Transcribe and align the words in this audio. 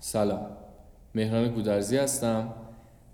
سلام. 0.00 0.46
مهران 1.14 1.48
گودرزی 1.48 1.96
هستم 1.96 2.54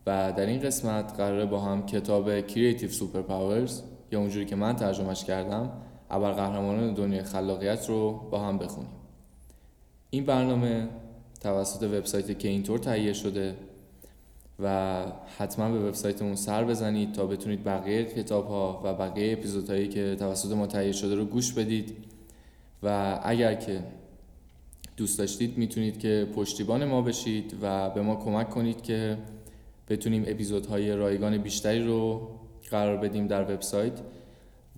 و 0.06 0.32
در 0.36 0.46
این 0.46 0.60
قسمت 0.60 1.12
قراره 1.16 1.46
با 1.46 1.60
هم 1.60 1.86
کتاب 1.86 2.48
Creative 2.48 2.92
Superpowers 2.92 3.72
یا 4.12 4.18
اونجوری 4.18 4.46
که 4.46 4.56
من 4.56 4.76
ترجمهش 4.76 5.24
کردم 5.24 5.72
ابرقهرمانان 6.10 6.94
دنیای 6.94 7.22
خلاقیت 7.22 7.88
رو 7.88 8.12
با 8.30 8.38
هم 8.38 8.58
بخونیم. 8.58 8.90
این 10.10 10.24
برنامه 10.24 10.88
توسط 11.40 11.82
وبسایت 11.82 12.30
کینتور 12.30 12.78
تهیه 12.78 13.12
شده 13.12 13.56
و 14.62 15.02
حتما 15.38 15.70
به 15.70 15.88
وبسایتمون 15.88 16.34
سر 16.34 16.64
بزنید 16.64 17.12
تا 17.12 17.26
بتونید 17.26 17.64
بقیه 17.64 18.04
کتاب 18.04 18.48
ها 18.48 18.80
و 18.84 18.94
بقیه 18.94 19.32
اپیزودهایی 19.32 19.88
که 19.88 20.16
توسط 20.18 20.52
ما 20.52 20.66
تهیه 20.66 20.92
شده 20.92 21.14
رو 21.14 21.24
گوش 21.24 21.52
بدید. 21.52 21.96
و 22.82 23.20
اگر 23.22 23.54
که 23.54 23.84
دوست 24.96 25.18
داشتید 25.18 25.58
می‌تونید 25.58 25.98
که 25.98 26.28
پشتیبان 26.36 26.84
ما 26.84 27.02
بشید 27.02 27.56
و 27.62 27.90
به 27.90 28.02
ما 28.02 28.16
کمک 28.16 28.50
کنید 28.50 28.82
که 28.82 29.18
بتونیم 29.88 30.24
اپیزودهای 30.26 30.92
رایگان 30.92 31.38
بیشتری 31.38 31.86
رو 31.86 32.28
قرار 32.70 32.96
بدیم 32.96 33.26
در 33.26 33.54
وبسایت. 33.54 34.00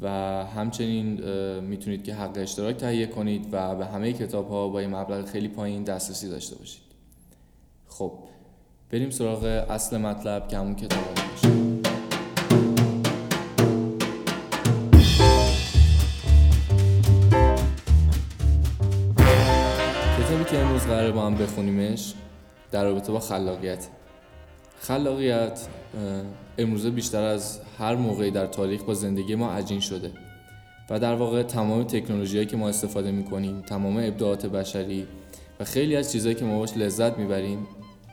و 0.00 0.08
همچنین 0.44 1.20
می‌تونید 1.60 2.04
که 2.04 2.14
حق 2.14 2.32
اشتراک 2.36 2.76
تهیه 2.76 3.06
کنید 3.06 3.48
و 3.52 3.76
به 3.76 3.86
همه 3.86 4.12
کتاب 4.12 4.48
ها 4.48 4.68
با 4.68 4.82
یه 4.82 4.88
مبلغ 4.88 5.26
خیلی 5.26 5.48
پایین 5.48 5.82
دسترسی 5.82 6.28
داشته 6.28 6.56
باشید. 6.56 6.82
خب. 7.88 8.12
بریم 8.90 9.10
سراغ 9.10 9.44
اصل 9.44 9.96
مطلب 9.96 10.48
که 10.48 10.58
همون 10.58 10.74
کتاب 10.74 11.04
باشه 11.04 11.48
کتابی 20.18 20.44
که 20.44 20.58
امروز 20.58 20.82
قرار 20.82 21.12
با 21.12 21.26
هم 21.26 21.34
بخونیمش 21.34 22.14
در 22.70 22.84
رابطه 22.84 23.12
با 23.12 23.20
خلاقیت. 23.20 23.86
خلاقیت 24.80 25.60
امروزه 26.58 26.90
بیشتر 26.90 27.22
از 27.22 27.60
هر 27.78 27.94
موقعی 27.94 28.30
در 28.30 28.46
تاریخ 28.46 28.82
با 28.82 28.94
زندگی 28.94 29.34
ما 29.34 29.52
عجین 29.52 29.80
شده 29.80 30.12
و 30.90 30.98
در 30.98 31.14
واقع 31.14 31.42
تمام 31.42 31.84
تکنولوژی 31.84 32.46
که 32.46 32.56
ما 32.56 32.68
استفاده 32.68 33.10
می 33.10 33.24
کنیم 33.24 33.62
تمام 33.62 33.96
ابداعات 33.96 34.46
بشری 34.46 35.06
و 35.60 35.64
خیلی 35.64 35.96
از 35.96 36.12
چیزهایی 36.12 36.34
که 36.34 36.44
ما 36.44 36.58
باش 36.58 36.76
لذت 36.76 37.18
می‌بریم 37.18 37.66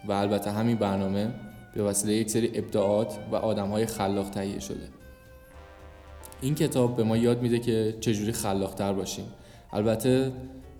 و 0.08 0.12
البته 0.12 0.52
همین 0.52 0.78
برنامه 0.78 1.32
به 1.76 1.84
وسیله 1.84 2.14
یک 2.14 2.30
سری 2.30 2.52
ابداعات 2.54 3.20
و 3.32 3.36
آدم 3.36 3.68
های 3.68 3.86
خلاق 3.86 4.30
تهیه 4.30 4.60
شده. 4.60 4.88
این 6.42 6.56
کتاب 6.56 6.96
به 6.96 7.04
ما 7.04 7.18
یاد 7.18 7.42
میده 7.42 7.60
که 7.60 7.98
چجوری 8.00 8.32
خلاقتر 8.32 8.94
باشیم. 8.94 9.26
البته 9.74 10.32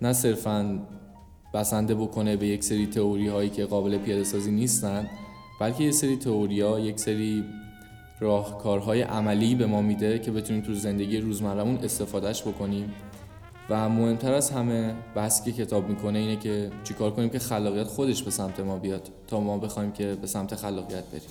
نه 0.02 0.12
صرفا 0.12 0.78
بسنده 1.54 1.94
بکنه 1.94 2.36
به 2.36 2.46
یک 2.46 2.64
سری 2.64 2.86
تئوری 2.86 3.28
هایی 3.28 3.50
که 3.50 3.64
قابل 3.64 3.98
پیاده 3.98 4.24
سازی 4.24 4.50
نیستند 4.50 5.10
بلکه 5.60 5.84
یک 5.84 5.94
سری 5.94 6.16
تئوری 6.16 6.60
ها 6.60 6.80
یک 6.80 6.98
سری 7.00 7.44
راهکارهای 8.20 9.02
عملی 9.02 9.54
به 9.54 9.66
ما 9.66 9.82
میده 9.82 10.18
که 10.18 10.30
بتونیم 10.30 10.62
تو 10.62 10.74
زندگی 10.74 11.18
روزمرهمون 11.18 11.76
استفادهش 11.76 12.42
بکنیم. 12.42 12.92
و 13.70 13.88
مهمتر 13.88 14.32
از 14.32 14.50
همه 14.50 14.94
بحثی 15.14 15.52
که 15.52 15.64
کتاب 15.64 15.88
می‌کنه 15.88 16.18
اینه 16.18 16.36
که 16.36 16.70
چیکار 16.84 17.10
کنیم 17.10 17.28
که 17.28 17.38
خلاقیت 17.38 17.86
خودش 17.86 18.22
به 18.22 18.30
سمت 18.30 18.60
ما 18.60 18.78
بیاد 18.78 19.08
تا 19.26 19.40
ما 19.40 19.58
بخوایم 19.58 19.92
که 19.92 20.14
به 20.20 20.26
سمت 20.26 20.54
خلاقیت 20.54 21.04
بریم 21.04 21.28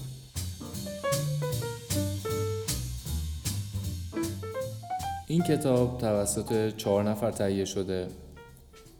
این 5.28 5.44
کتاب 5.44 5.98
توسط 5.98 6.75
چهار 6.75 7.09
نفر 7.09 7.31
تهیه 7.31 7.66
شده 7.66 8.08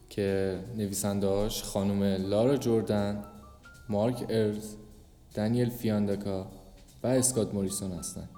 که 0.10 0.60
نویسندهاش 0.78 1.64
خانم 1.64 2.04
لارا 2.04 2.58
جوردن، 2.58 3.24
مارک 3.90 4.26
ارلز، 4.30 4.76
دانیل 5.34 5.70
فیاندکا 5.70 6.48
و 7.04 7.08
اسکات 7.08 7.54
موریسون 7.54 7.92
هستند. 7.92 8.30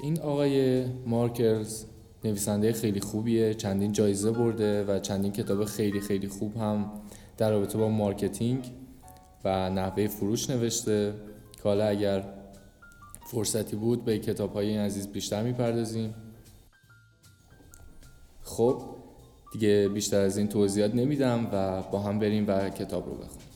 این 0.00 0.20
آقای 0.20 0.84
مارک 1.06 1.51
ارلز 1.51 1.84
نویسنده 2.24 2.72
خیلی 2.72 3.00
خوبیه 3.00 3.54
چندین 3.54 3.92
جایزه 3.92 4.30
برده 4.30 4.84
و 4.84 4.98
چندین 4.98 5.32
کتاب 5.32 5.64
خیلی 5.64 6.00
خیلی 6.00 6.28
خوب 6.28 6.56
هم 6.56 6.90
در 7.36 7.50
رابطه 7.50 7.78
با 7.78 7.88
marketing 7.88 8.72
و 9.44 9.70
نحوه 9.70 10.06
فروش 10.06 10.50
نوشته. 10.50 11.14
که 11.52 11.62
حالا 11.62 11.86
اگر 11.86 12.24
فرصتی 13.30 13.76
بود 13.76 14.04
به 14.04 14.18
کتاب 14.18 14.52
های 14.52 14.68
این 14.68 14.78
عزیز 14.78 15.08
بیشتر 15.08 15.42
می‌پردازیم. 15.42 16.14
خب 18.42 18.82
دیگه 19.52 19.88
بیشتر 19.94 20.20
از 20.20 20.36
این 20.36 20.48
توضیحات 20.48 20.94
نمیدم 20.94 21.48
و 21.52 21.82
با 21.82 21.98
هم 21.98 22.18
بریم 22.18 22.44
و 22.48 22.70
کتاب 22.70 23.06
رو 23.06 23.14
بخونیم. 23.14 23.48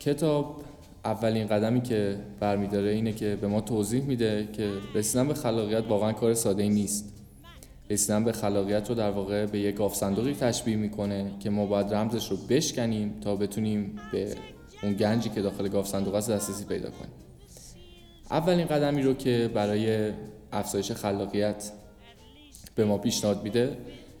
کتاب 0.00 0.62
اولین 1.04 1.46
قدمی 1.46 1.80
که 1.80 2.16
برمیداره 2.40 2.90
اینه 2.90 3.12
که 3.12 3.38
به 3.40 3.46
ما 3.46 3.60
توضیح 3.60 4.02
میده 4.02 4.48
که 4.52 4.70
رسیدن 4.94 5.28
به 5.28 5.34
خلاقیت 5.34 5.84
واقعا 5.88 6.12
کار 6.12 6.34
ساده 6.34 6.68
نیست. 6.68 7.12
رسیدن 7.90 8.24
به 8.24 8.32
خلاقیت 8.32 8.88
رو 8.88 8.94
در 8.94 9.10
واقع 9.10 9.46
به 9.46 9.58
یک 9.58 9.74
گاف 9.74 9.94
صندوقی 9.94 10.34
تشبیه 10.34 10.76
می‌کنه 10.76 11.30
که 11.40 11.50
ما 11.50 11.66
باید 11.66 11.94
رمزش 11.94 12.30
رو 12.30 12.36
بشکنیم 12.36 13.20
تا 13.20 13.36
بتونیم 13.36 13.98
به 14.12 14.34
اون 14.82 14.92
گنجی 14.92 15.28
که 15.28 15.42
داخل 15.42 15.68
گاف 15.68 15.88
صندوق 15.88 16.14
است 16.14 16.30
دسترسی 16.30 16.64
پیدا 16.64 16.90
کنیم. 16.90 17.12
اولین 18.30 18.66
قدمی 18.66 19.02
رو 19.02 19.14
که 19.14 19.50
برای 19.54 20.12
افزایش 20.52 20.92
خلاقیت 20.92 21.72
به 22.74 22.84
ما 22.84 22.98
پیشنهاد 22.98 23.42
میده 23.42 23.76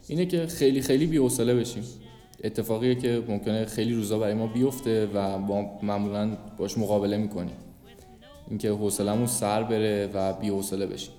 اینه 0.08 0.26
که 0.26 0.46
خیلی 0.46 0.82
خیلی 0.82 1.06
بی‌حوصله 1.06 1.54
بشیم. 1.54 1.84
اتفاقیه 2.44 2.94
که 2.94 3.22
ممکنه 3.28 3.64
خیلی 3.64 3.94
روزا 3.94 4.18
برای 4.18 4.34
ما 4.34 4.46
بیفته 4.46 5.06
و 5.14 5.38
ما 5.38 5.78
معمولا 5.82 6.36
باش 6.58 6.78
مقابله 6.78 7.16
می‌کنیم. 7.16 7.56
اینکه 8.48 8.70
حوصلمون 8.70 9.26
سر 9.26 9.62
بره 9.62 10.10
و 10.14 10.32
بی‌حوصله 10.32 10.86
بشیم. 10.86 11.14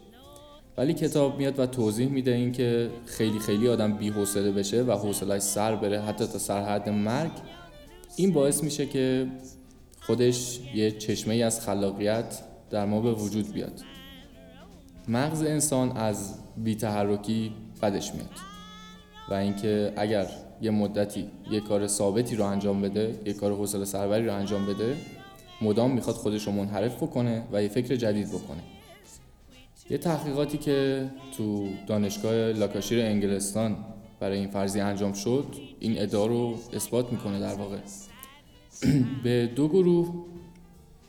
ولی 0.78 0.94
کتاب 0.94 1.38
میاد 1.38 1.60
و 1.60 1.66
توضیح 1.66 2.10
میده 2.10 2.32
اینکه 2.32 2.90
خیلی 3.06 3.40
خیلی 3.40 3.70
آدم 3.70 3.94
بی‌حوصله 3.94 4.52
بشه 4.52 4.84
و 4.84 4.92
حوصلش 4.92 5.42
سر 5.42 5.76
بره 5.76 6.02
حتی 6.02 6.26
تا 6.26 6.40
سرحد 6.40 6.90
مرگ. 6.90 7.32
این 8.16 8.34
باعث 8.34 8.64
میشه 8.64 8.86
که 8.86 9.28
خودش 10.02 10.60
یه 10.76 10.92
چشمه 10.92 11.36
از 11.36 11.62
خلاقیت 11.66 12.42
در 12.70 12.86
ما 12.86 13.02
به 13.02 13.14
وجود 13.14 13.54
بیاد. 13.54 13.82
مغز 15.08 15.42
انسان 15.42 15.98
از 15.98 16.36
بیتحرکی 16.58 17.52
بدش 17.82 18.14
میاد. 18.14 18.30
و 19.30 19.34
اینکه 19.34 19.94
اگر 19.98 20.28
یه 20.64 20.72
مدتی 20.72 21.28
یه 21.52 21.60
کار 21.60 21.88
ثابتی 21.88 22.36
رو 22.36 22.46
انجام 22.46 22.82
بده 22.82 23.20
یه 23.26 23.34
کار 23.34 23.54
حوصله 23.54 23.86
سربری 23.86 24.26
رو 24.26 24.34
انجام 24.34 24.66
بده 24.66 24.96
مدام 25.62 25.92
می‌خواد 25.92 26.16
خودش 26.16 26.48
رو 26.48 26.52
منحرف 26.52 27.04
بکنه 27.04 27.44
و 27.52 27.64
یه 27.64 27.70
فکر 27.70 27.96
جدید 27.96 28.28
بکنه. 28.28 28.64
یه 29.90 29.98
تحقیقاتی 29.98 30.58
که 30.58 31.10
تو 31.38 31.68
دانشگاه 31.88 32.34
لاکاشیر 32.34 33.02
انگلستان 33.02 33.76
برای 34.20 34.38
این 34.38 34.50
فرضی 34.50 34.80
انجام 34.80 35.14
شد 35.14 35.46
این 35.80 36.02
ادعا 36.02 36.26
رو 36.26 36.56
اثبات 36.74 37.12
می‌کنه 37.12 37.40
در 37.40 37.56
واقع. 37.56 37.78
به 39.24 39.50
دو 39.56 39.68
گروه 39.68 40.14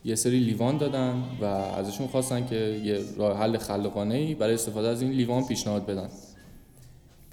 یه 0.05 0.15
سری 0.15 0.39
لیوان 0.39 0.79
دادن 0.79 1.23
و 1.41 1.45
ازشون 1.45 2.07
خواستن 2.07 2.47
که 2.47 2.81
یه 2.85 3.01
راه 3.17 3.39
حل 3.39 3.59
خلاقانه 3.59 4.15
ای 4.15 4.35
برای 4.35 4.55
استفاده 4.55 4.89
از 4.89 5.03
این 5.03 5.11
لیوان 5.11 5.47
پیشنهاد 5.47 5.87
بدن. 5.87 6.09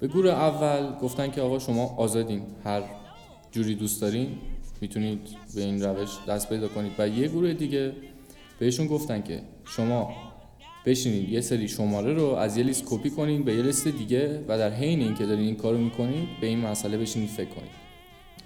به 0.02 0.08
گروه 0.08 0.30
اول 0.30 0.98
گفتن 0.98 1.30
که 1.30 1.40
آقا 1.40 1.58
شما 1.58 1.94
آزادین 1.96 2.42
هر 2.64 2.82
جوری 3.50 3.74
دوست 3.74 4.00
دارین 4.00 4.28
می‌تونید 4.80 5.20
به 5.54 5.62
این 5.62 5.82
روش 5.82 6.10
دست 6.28 6.48
پیدا 6.48 6.68
کنید. 6.68 6.92
و 6.98 7.08
یه 7.08 7.28
گروه 7.28 7.52
دیگه 7.52 7.92
بهشون 8.58 8.86
گفتن 8.86 9.22
که 9.22 9.40
شما 9.64 10.12
بشینید 10.86 11.28
یه 11.28 11.40
سری 11.40 11.68
شماره 11.68 12.12
رو 12.12 12.24
از 12.24 12.56
یه 12.56 12.64
لیست 12.64 12.84
کپی 12.86 13.10
کنید 13.10 13.44
به 13.44 13.54
یه 13.54 13.62
لیست 13.62 13.88
دیگه 13.88 14.44
و 14.48 14.58
در 14.58 14.70
حین 14.70 15.00
اینکه 15.00 15.26
دارین 15.26 15.44
این 15.44 15.56
کارو 15.56 15.78
می‌کنید 15.78 16.28
به 16.40 16.46
این 16.46 16.58
مسئله 16.58 16.98
بشینید 16.98 17.28
فکر 17.28 17.50
کنید 17.50 17.70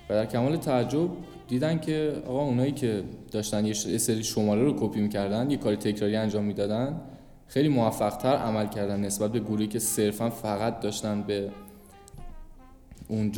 و 0.09 0.15
در 0.15 0.27
کمال 0.27 0.57
تعجب 0.57 1.09
دیدن 1.49 1.79
که 1.79 2.23
آقا 2.27 2.43
اونایی 2.43 2.73
که 2.73 3.03
داشتن 3.33 3.67
یه 3.67 3.99
سری 3.99 4.25
شماره 4.25 4.63
رو 4.63 4.77
کپی 4.81 5.01
می‌کردن 5.01 5.51
یه 5.51 5.57
کار 5.57 5.75
تکراری 5.75 6.17
انجام 6.17 6.45
می‌دادن 6.45 7.01
خیلی 7.49 7.69
موفقتر 7.69 8.37
عمل 8.37 8.67
کردن 8.67 9.01
نسبت 9.01 9.33
به 9.33 9.41
گروهی 9.41 9.67
که 9.67 9.79
صرفا 9.79 10.31
فقط 10.31 10.81
داشتن 10.81 11.23
به 11.23 11.51
اون 13.09 13.33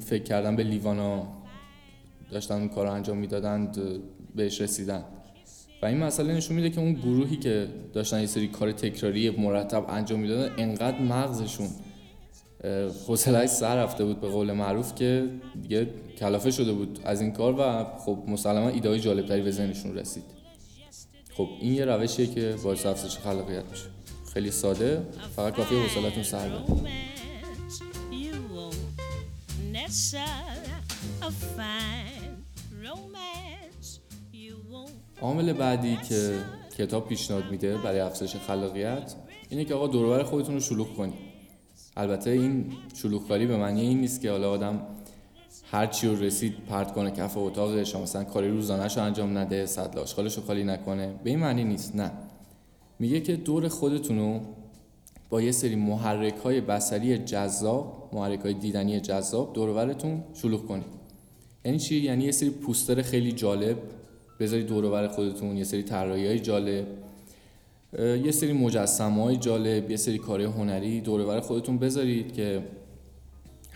فکر 0.00 0.22
کردن 0.22 0.56
به 0.56 0.62
لیوانا 0.62 1.26
داشتن 2.30 2.54
اون 2.54 2.68
کار 2.68 2.86
رو 2.86 2.92
انجام 2.92 3.18
می‌دادند 3.18 3.78
بهش 4.34 4.60
رسیدن. 4.60 5.04
و 5.82 5.86
این 5.86 5.98
مسئله 5.98 6.34
نشون 6.34 6.56
میده 6.56 6.70
که 6.70 6.80
اون 6.80 6.92
گروهی 6.92 7.36
که 7.36 7.68
داشتن 7.92 8.20
یه 8.20 8.26
سری 8.26 8.48
کار 8.48 8.72
تکراری 8.72 9.30
مرتب 9.30 9.84
انجام 9.88 10.20
می‌دادن 10.20 10.54
انقدر 10.58 11.00
مغزشون 11.00 11.68
حوصله‌اش 13.06 13.48
سر 13.48 13.82
رفته 13.82 14.04
بود 14.04 14.20
به 14.20 14.28
قول 14.28 14.52
معروف 14.52 14.94
که 14.94 15.28
دیگه 15.62 15.88
کلافه 16.18 16.50
شده 16.50 16.72
بود 16.72 17.00
از 17.04 17.20
این 17.20 17.32
کار 17.32 17.54
و 17.58 17.84
خب 17.98 18.18
مسلما 18.28 18.68
ایده 18.68 18.88
های 18.88 19.00
جالبتری 19.00 19.42
به 19.42 19.50
ذهنشون 19.50 19.94
رسید. 19.94 20.37
خب 21.38 21.48
این 21.60 21.74
یه 21.74 21.84
روشیه 21.84 22.26
که 22.26 22.56
باعث 22.64 22.86
افزایش 22.86 23.18
خلاقیت 23.18 23.64
میشه. 23.70 23.84
خیلی 24.34 24.50
ساده 24.50 25.02
فقط 25.36 25.54
کافی 25.54 25.76
حوصلتون 25.76 26.22
سر 26.22 26.50
عامل 35.20 35.52
بعدی 35.52 35.98
که 36.08 36.38
کتاب 36.78 37.08
پیشنهاد 37.08 37.50
میده 37.50 37.76
برای 37.76 38.00
افزایش 38.00 38.36
خلاقیت 38.36 39.14
اینه 39.48 39.64
که 39.64 39.74
آقا 39.74 39.86
دوربر 39.86 40.22
خودتون 40.22 40.54
رو 40.54 40.60
شلوغ 40.60 40.96
کنید. 40.96 41.14
البته 41.96 42.30
این 42.30 42.72
شلوغکاری 42.94 43.46
به 43.46 43.56
معنی 43.56 43.80
این 43.80 44.00
نیست 44.00 44.20
که 44.20 44.30
حالا 44.30 44.50
آدم 44.50 44.86
هر 45.70 45.86
چی 45.86 46.06
رو 46.06 46.16
رسید 46.16 46.54
پرت 46.68 46.92
کنه 46.92 47.10
کف 47.10 47.36
اتاقش 47.36 47.96
مثلا 47.96 48.24
کاری 48.24 48.48
روزانه‌ش 48.48 48.96
رو 48.96 49.02
انجام 49.02 49.38
نده 49.38 49.66
سطل 49.66 49.98
آشغالش 49.98 50.36
رو 50.36 50.42
خالی 50.42 50.64
نکنه. 50.64 51.14
به 51.24 51.30
این 51.30 51.38
معنی 51.38 51.64
نیست 51.64 51.96
نه. 51.96 52.10
میگه 52.98 53.20
که 53.20 53.36
دور 53.36 53.68
خودتون 53.68 54.40
با 55.30 55.42
یه 55.42 55.52
سری 55.52 55.76
محرک 55.76 56.36
های 56.36 56.60
بصری 56.60 57.18
جذاب 57.18 58.10
محرک 58.12 58.40
های 58.40 58.54
دیدنی 58.54 59.00
جذاب 59.00 59.52
دورورتون 59.52 60.24
شلوغ 60.34 60.66
کنید. 60.66 60.98
یعنی 61.64 61.78
چی؟ 61.78 61.96
یعنی 61.96 62.24
یه 62.24 62.32
سری 62.32 62.50
پوستر 62.50 63.02
خیلی 63.02 63.32
جالب. 63.32 63.76
بذارید 64.40 64.66
دور 64.66 65.08
خودتون 65.08 65.56
یه 65.56 65.64
سری 65.64 65.82
طراحی 65.82 66.26
های 66.26 66.40
جالب 66.40 66.86
یه 67.98 68.30
سری 68.30 68.52
مجسمه 68.52 69.22
های 69.22 69.36
جالب 69.36 69.90
یه 69.90 69.96
سری 69.96 70.18
کارهای 70.18 70.52
هنری 70.52 71.00
دور 71.00 71.40
خودتون 71.40 71.78
بذارید 71.78 72.32
که 72.32 72.62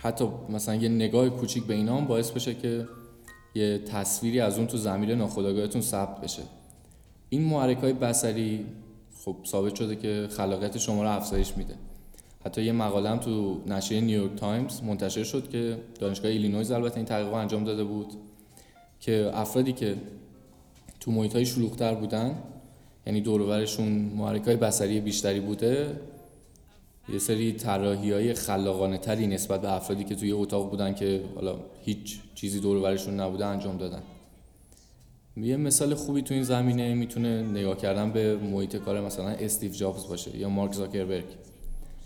حتی 0.03 0.27
مثلا 0.49 0.75
یه 0.75 0.89
نگاه 0.89 1.29
کوچیک 1.29 1.63
به 1.63 1.73
اینا 1.73 1.97
هم 1.97 2.05
باعث 2.05 2.31
بشه 2.31 2.53
که 2.53 2.87
یه 3.55 3.77
تصویری 3.77 4.39
از 4.39 4.57
اون 4.57 4.67
تو 4.67 4.77
ضمیر 4.77 5.15
ناخودآگاهتون 5.15 5.81
ثبت 5.81 6.21
بشه. 6.21 6.41
این 7.29 7.41
محرک 7.41 7.77
های 7.77 7.93
بصری 7.93 8.65
خب 9.25 9.35
ثابت 9.45 9.75
شده 9.75 9.95
که 9.95 10.27
خلاقیت 10.31 10.77
شما 10.77 11.03
رو 11.03 11.09
افزایش 11.09 11.57
میده. 11.57 11.75
حتی 12.45 12.63
یه 12.63 12.71
مقاله 12.71 13.09
هم 13.09 13.17
تو 13.17 13.61
نشریه 13.67 14.01
نیویورک 14.01 14.35
تایمز 14.35 14.83
منتشر 14.83 15.23
شد 15.23 15.49
که 15.49 15.77
دانشگاه 15.99 16.31
ایلینویز 16.31 16.71
البته 16.71 16.97
این 16.97 17.05
تحقیق 17.05 17.33
انجام 17.33 17.63
داده 17.63 17.83
بود 17.83 18.13
که 18.99 19.31
افرادی 19.33 19.73
که 19.73 19.95
تو 20.99 21.11
محیط 21.11 21.35
های 21.35 21.45
شلوغتر 21.45 21.95
بودن 21.95 22.35
یعنی 23.07 23.21
دورورشون 23.21 23.87
محرک 24.15 24.43
های 24.45 24.55
بصری 24.55 25.01
بیشتری 25.01 25.39
بوده 25.39 25.99
یه 27.09 27.19
سری 27.19 27.51
طراحی 27.51 28.11
های 28.11 28.33
خلاقانه 28.33 28.97
تری 28.97 29.27
نسبت 29.27 29.61
به 29.61 29.73
افرادی 29.73 30.03
که 30.03 30.15
توی 30.15 30.31
اتاق 30.31 30.69
بودن 30.69 30.93
که 30.93 31.21
حالا 31.35 31.55
هیچ 31.81 32.19
چیزی 32.35 32.59
دورورشون 32.59 33.19
نبوده 33.19 33.45
انجام 33.45 33.77
دادن. 33.77 34.01
یه 35.37 35.57
مثال 35.57 35.93
خوبی 35.93 36.21
تو 36.21 36.33
این 36.33 36.43
زمینه 36.43 36.93
می‌تونه 36.93 37.41
نگاه 37.41 37.77
کردن 37.77 38.11
به 38.11 38.37
محیط 38.37 38.75
کار 38.75 39.01
مثلا 39.01 39.27
استیو 39.29 39.71
جابز 39.71 40.07
باشه 40.07 40.37
یا 40.37 40.49
مارک 40.49 40.73
زاکربرگ 40.73 41.25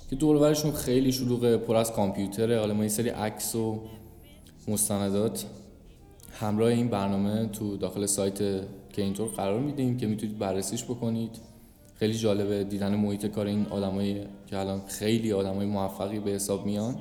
که 0.10 0.16
دورورشون 0.16 0.72
خیلی 0.72 1.12
شلوغه 1.12 1.58
پر 1.58 1.76
از 1.76 1.92
کامپیوتره. 1.92 2.60
حالا 2.60 2.74
ما 2.74 2.84
یه 2.84 2.90
سری 2.90 3.10
عکس 3.10 3.56
و 3.56 3.80
مستندات 4.68 5.46
همراه 6.40 6.70
این 6.70 6.88
برنامه 6.88 7.46
تو 7.46 7.78
داخل 7.78 8.06
سایت 8.06 8.38
که 8.94 9.02
اینطور 9.02 9.28
قرار 9.28 9.60
میدیم 9.60 9.98
که 9.98 10.08
می‌تونید 10.08 10.38
بررسیش 10.38 10.84
بکنید. 10.84 11.32
خیلی 11.96 12.14
جالبه 12.14 12.64
دیدن 12.64 12.96
محیط 12.96 13.26
کار 13.26 13.46
این 13.46 13.66
آدمایی 13.70 14.22
که 14.48 14.58
الان 14.58 14.82
خیلی 14.88 15.34
آدمای 15.34 15.66
موفقی 15.66 16.20
به 16.20 16.32
حساب 16.32 16.66
میان. 16.66 16.96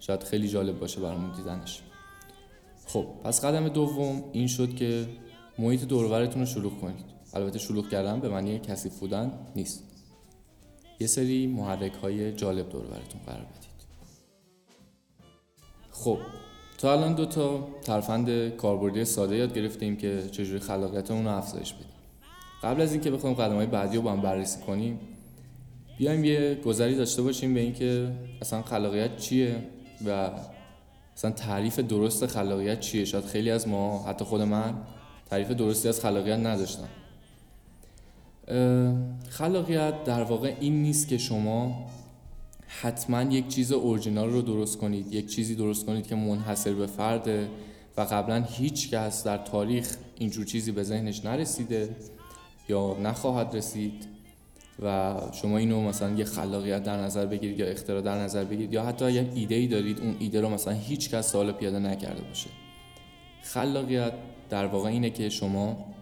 شاید 0.00 0.22
خیلی 0.22 0.48
جالب 0.48 0.78
باشه 0.78 1.00
برامون 1.00 1.32
دیدنش. 1.32 1.82
خب 2.86 3.06
پس 3.24 3.44
قدم 3.44 3.68
دوم 3.68 4.24
این 4.32 4.46
شد 4.46 4.74
که 4.74 5.08
محیط 5.58 5.84
دورورتون 5.84 6.40
رو 6.40 6.46
شلوغ 6.46 6.80
کنید. 6.80 7.04
البته 7.34 7.58
شلوغ 7.58 7.88
کردن 7.88 8.20
به 8.20 8.28
معنی 8.28 8.58
کثیف 8.58 8.98
بودن 8.98 9.32
نیست. 9.56 9.82
یه 11.00 11.06
سری 11.06 11.46
محرک 11.46 11.92
های 11.92 12.32
جالب 12.32 12.68
دورورتون 12.68 13.20
قرار 13.26 13.44
بدید. 13.44 13.74
خب 15.90 16.18
تا 16.78 16.92
الان 16.92 17.14
دو 17.14 17.26
تا 17.26 17.68
ترفند 17.82 18.56
کاربردی 18.56 19.04
ساده 19.04 19.36
یاد 19.36 19.54
گرفتیم 19.54 19.96
که 19.96 20.28
چجوری 20.32 20.58
خلاقیتمون 20.58 21.24
رو 21.24 21.36
افزایش 21.36 21.72
بدیم. 21.72 21.86
قبل 22.62 22.80
از 22.80 22.92
اینکه 22.92 23.10
بخوایم 23.10 23.36
قدم 23.36 23.54
های 23.54 23.66
بعدی 23.66 23.96
رو 23.96 24.02
با 24.02 24.12
هم 24.12 24.20
بررسی 24.20 24.60
کنیم 24.60 25.00
بیایم 25.98 26.24
یه 26.24 26.54
گذری 26.64 26.94
داشته 26.94 27.22
باشیم 27.22 27.54
به 27.54 27.60
اینکه 27.60 28.12
اصلا 28.42 28.62
خلاقیت 28.62 29.16
چیه 29.16 29.56
و 30.06 30.30
اصلا 31.16 31.30
تعریف 31.30 31.78
درست 31.78 32.26
خلاقیت 32.26 32.80
چیه؟ 32.80 33.04
شاید 33.04 33.24
خیلی 33.24 33.50
از 33.50 33.68
ما 33.68 34.04
حتی 34.08 34.24
خود 34.24 34.40
من 34.40 34.74
تعریف 35.30 35.50
درستی 35.50 35.88
از 35.88 36.00
خلاقیت 36.00 36.38
نداشتم. 36.38 36.88
خلاقیت 39.28 40.04
در 40.04 40.22
واقع 40.22 40.54
این 40.60 40.82
نیست 40.82 41.08
که 41.08 41.18
شما 41.18 41.86
حتما 42.66 43.22
یک 43.22 43.48
چیز 43.48 43.72
اورجینال 43.72 44.30
رو 44.30 44.42
درست 44.42 44.78
کنید 44.78 45.14
یک 45.14 45.26
چیزی 45.26 45.54
درست 45.54 45.86
کنید 45.86 46.06
که 46.06 46.14
منحصر 46.14 46.72
به 46.72 46.86
فرده 46.86 47.48
و 47.96 48.00
قبلا 48.00 48.42
هیچ 48.42 48.90
کس 48.90 49.24
در 49.24 49.38
تاریخ 49.38 49.96
اینجور 50.18 50.44
چیزی 50.44 50.72
به 50.72 50.82
ذهنش 50.82 51.24
نرسیده 51.24 51.96
یا 52.68 52.96
نخواهد 53.02 53.56
رسید. 53.56 54.13
و 54.82 55.14
شما 55.32 55.58
اینو 55.58 55.88
مثلا 55.88 56.14
یه 56.14 56.24
خلاقیت 56.24 56.82
در 56.82 56.96
نظر 56.96 57.26
بگیرید 57.26 57.58
یا 57.58 57.66
اختراع 57.66 58.00
در 58.00 58.18
نظر 58.18 58.44
بگیرید 58.44 58.72
یا 58.72 58.84
حتی 58.84 59.12
یه 59.12 59.30
ایده 59.34 59.54
ای 59.54 59.66
دارید 59.66 60.00
اون 60.00 60.16
ایده 60.18 60.40
رو 60.40 60.48
مثلا 60.48 60.74
هیچ 60.74 61.10
کس 61.10 61.32
سال 61.32 61.52
پیاده 61.52 61.78
نکرده 61.78 62.22
باشه. 62.22 62.50
خلاقیت 63.42 64.12
در 64.50 64.66
واقع 64.66 64.88
اینه 64.88 65.10
که 65.10 65.28
شما 65.28 65.94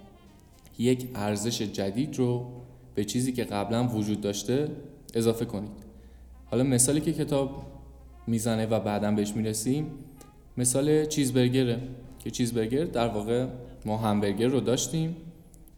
یک 0.79 1.09
ارزش 1.15 1.63
جدید 1.63 2.19
رو 2.19 2.47
به 2.95 3.05
چیزی 3.05 3.33
که 3.33 3.45
قبلا 3.45 3.89
وجود 3.89 4.21
داشته 4.21 4.69
اضافه 5.15 5.45
کنید. 5.45 5.71
حالا 6.51 6.63
مثالی 6.63 7.01
که 7.01 7.13
کتاب 7.13 7.63
می‌زنه 8.27 8.67
و 8.67 8.81
بعدا 8.81 9.11
بهش 9.13 9.33
می‌رسیم 9.33 9.87
مثال 10.57 11.05
چیزبرگره. 11.05 11.81
که 12.19 12.31
چیزبرگر 12.31 12.85
در 12.85 13.09
واقع 13.09 13.47
ما 13.87 13.97
همبرگر 13.97 14.47
رو 14.47 14.61
داشتیم. 14.61 15.17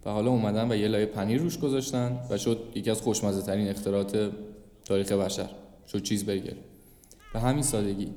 و 0.04 0.10
حالا 0.10 0.30
اومدن 0.30 0.72
و 0.72 0.76
یه 0.76 0.88
لایه 0.88 1.06
پنیر 1.06 1.40
روش 1.40 1.58
گذاشتن 1.58 2.20
و 2.30 2.38
شد 2.38 2.58
یکی 2.74 2.90
از 2.90 3.02
خوشمزه 3.02 3.42
ترین 3.42 3.68
اختراعات 3.68 4.30
تاریخ 4.84 5.12
بشر. 5.12 5.48
شد 5.92 6.02
چیزبرگر 6.02 6.54
به 7.32 7.40
همین 7.40 7.62
سادگی. 7.62 8.08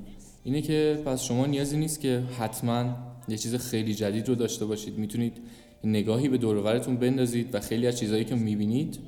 اینه 0.44 0.62
که 0.62 1.02
پس 1.06 1.24
شما 1.24 1.46
نیازی 1.46 1.78
نیست 1.78 2.02
که 2.02 2.24
حتما 2.40 2.86
یه 3.28 3.38
چیز 3.38 3.56
خیلی 3.56 3.94
جدید 3.94 4.30
رو 4.30 4.36
داشته 4.36 4.66
باشید. 4.66 4.98
می‌تونید 4.98 5.38
نگاهی 5.84 6.30
به 6.30 6.38
دور 6.38 6.58
و 6.58 6.64
برتون 6.64 6.98
بندازید 6.98 7.56
و 7.56 7.60
خیلی 7.60 7.88
از 7.88 8.00
چیزهایی 8.00 8.26
که 8.26 8.36
می‌بینید 8.36 9.00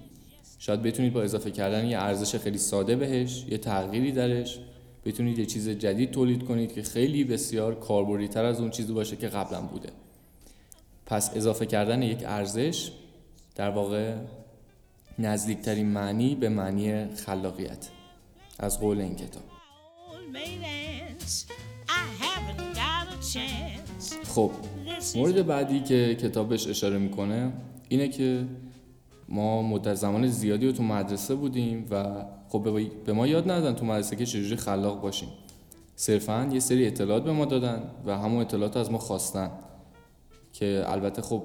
شاید 0.60 0.82
بتونید 0.82 1.14
با 1.14 1.22
اضافه 1.22 1.52
کردن 1.52 1.86
یه 1.86 1.98
ارزش 1.98 2.36
خیلی 2.36 2.58
ساده 2.58 2.96
بهش 2.96 3.46
یه 3.50 3.58
تغییری 3.58 4.12
درش 4.12 4.60
بتونید 5.06 5.40
یه 5.40 5.46
چیز 5.46 5.70
جدید 5.70 6.12
تولید 6.12 6.44
کنید 6.44 6.74
که 6.74 6.82
خیلی 6.82 7.24
بسیار 7.24 7.76
کاربردی 7.76 8.28
تر 8.28 8.46
از 8.46 8.60
اون 8.60 8.70
چیزی 8.70 8.94
باشه 8.94 9.16
که 9.16 9.28
قبلا 9.28 9.62
بوده. 9.62 9.90
پس 11.10 11.32
اضافه 11.36 11.66
کردن 11.66 12.02
یک 12.02 12.24
ارزش 12.26 12.92
در 13.56 13.70
واقع 13.70 14.16
نزدیکترین 15.20 15.86
معنی 15.86 16.36
به 16.36 16.50
معنی 16.50 17.16
خلاقیت. 17.16 17.88
از 18.60 18.80
قول 18.80 19.02
این 19.02 19.16
کتاب. 19.16 19.44
خب 24.24 24.52
مورد 25.16 25.46
بعدی 25.46 25.80
که 25.80 26.16
کتابش 26.16 26.68
اشاره 26.68 26.98
می‌کنه 26.98 27.52
اینه 27.90 28.08
که 28.08 28.46
ما 29.30 29.62
مدت 29.62 29.94
زمان 29.94 30.28
زیادی 30.28 30.66
رو 30.66 30.72
تو 30.72 30.84
مدرسه 30.84 31.36
بودیم 31.36 31.88
و 31.92 32.26
خب 32.50 32.90
به- 33.06 33.14
ما 33.14 33.28
یاد 33.28 33.52
ندادن 33.52 33.76
تو 33.76 33.86
مدرسه 33.86 34.16
که 34.16 34.26
چجوری 34.26 34.56
خلاق 34.56 35.02
باشیم. 35.02 35.30
صرفا 35.96 36.50
یه 36.54 36.60
سری 36.60 36.88
اطلاعات 36.88 37.24
به 37.24 37.32
ما 37.32 37.46
دادن 37.46 37.84
و 38.06 38.18
همون 38.18 38.42
اطلاعات 38.42 38.78
از 38.78 38.92
ما 38.92 38.98
خواستن. 38.98 39.52
که 40.54 40.84
البته 40.88 41.22
خب 41.22 41.44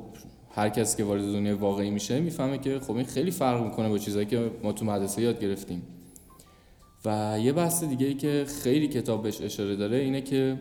هر 0.54 0.68
کسی 0.68 0.96
که 0.96 1.04
وارد 1.04 1.22
دنیای 1.22 1.54
واقعی 1.54 1.90
میشه 1.90 2.20
می‌فهمه 2.20 2.58
که 2.58 2.80
خب 2.80 2.96
این 2.96 3.04
خیلی 3.04 3.30
فرق 3.30 3.64
می‌کنه 3.64 3.88
با 3.88 3.98
چیزهایی 3.98 4.26
که 4.26 4.50
ما 4.62 4.72
تو 4.72 4.84
مدرسه 4.84 5.22
یاد 5.22 5.40
گرفتیم. 5.40 5.82
و 7.04 7.38
یه 7.40 7.52
بحث 7.52 7.84
دیگه 7.84 8.06
ای 8.06 8.14
که 8.14 8.44
خیلی 8.62 8.88
کتاب 8.88 9.22
بهش 9.22 9.40
اشاره 9.40 9.76
داره 9.76 9.96
اینه 9.96 10.20
که 10.20 10.58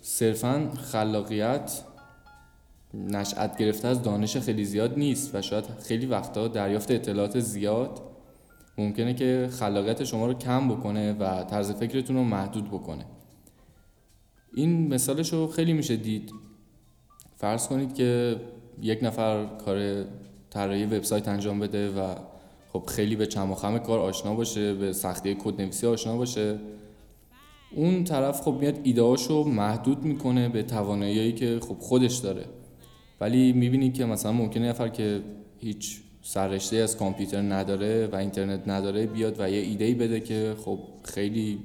صرفا 0.00 0.70
خلاقیت 0.76 1.82
نشأت 2.94 3.58
گرفته 3.58 3.88
از 3.88 4.02
دانش 4.02 4.36
خیلی 4.36 4.64
زیاد 4.64 4.98
نیست 4.98 5.34
و 5.34 5.42
شاید 5.42 5.64
خیلی 5.82 6.06
وقتا 6.06 6.48
دریافت 6.48 6.90
اطلاعات 6.90 7.40
زیاد 7.40 8.00
ممکنه 8.78 9.14
که 9.14 9.48
خلاقیت 9.52 10.04
شما 10.04 10.26
رو 10.26 10.34
کم 10.34 10.68
بکنه 10.68 11.12
و 11.12 11.44
طرز 11.44 11.72
فکرتون 11.72 12.16
رو 12.16 12.24
محدود 12.24 12.68
بکنه. 12.68 13.04
این 14.54 14.94
مثالش 14.94 15.32
رو 15.32 15.46
خیلی 15.46 15.72
میشه 15.72 15.96
دید. 15.96 16.32
فرض 17.40 17.68
کنید 17.68 17.94
که 17.94 18.36
یک 18.82 18.98
نفر 19.02 19.44
کار 19.44 20.04
طراحی 20.50 20.84
وبسایت 20.84 21.28
انجام 21.28 21.60
بده 21.60 21.90
و 21.90 22.14
خب 22.72 22.82
خیلی 22.86 23.16
به 23.16 23.26
چم 23.26 23.50
و 23.50 23.54
خم 23.54 23.78
کار 23.78 23.98
آشنا 23.98 24.34
باشه 24.34 24.74
به 24.74 24.92
سختی 24.92 25.34
کد 25.34 25.60
نویسی 25.60 25.86
آشنا 25.86 26.16
باشه. 26.16 26.58
اون 27.74 28.04
طرف 28.04 28.40
خب 28.40 28.56
میاد 28.60 28.80
ایدهاشو 28.82 29.44
محدود 29.44 30.04
می‌کنه 30.04 30.48
به 30.48 30.62
توانایی 30.62 31.32
که 31.32 31.60
خب 31.60 31.76
خودش 31.78 32.16
داره. 32.16 32.44
ولی 33.20 33.52
می‌بینی 33.52 33.92
که 33.92 34.04
مثلا 34.04 34.32
ممکنه 34.32 34.68
نفر 34.68 34.88
که 34.88 35.20
هیچ 35.58 36.00
سررشته 36.22 36.76
از 36.76 36.96
کامپیوتر 36.96 37.42
نداره 37.42 38.06
و 38.12 38.16
اینترنت 38.16 38.68
نداره 38.68 39.06
بیاد 39.06 39.40
و 39.40 39.50
یه 39.50 39.60
ایده 39.60 39.94
بده 39.94 40.20
که 40.20 40.54
خب 40.64 40.78
خیلی 41.04 41.58